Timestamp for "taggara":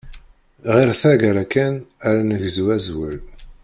1.01-1.45